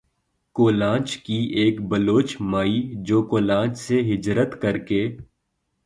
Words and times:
کولانچ 0.55 1.17
کی 1.17 1.37
ایک 1.55 1.81
بلوچ 1.81 2.35
مائی 2.41 2.81
جو 3.05 3.21
کولانچ 3.23 3.77
سے 3.77 4.01
ھجرت 4.11 4.61
کر 4.61 4.77
کے 4.77 5.05